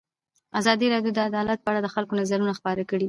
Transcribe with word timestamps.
ازادي 0.59 0.87
راډیو 0.93 1.15
د 1.15 1.19
عدالت 1.29 1.59
په 1.61 1.69
اړه 1.71 1.79
د 1.83 1.87
خلکو 1.95 2.13
نظرونه 2.21 2.53
خپاره 2.59 2.83
کړي. 2.89 2.99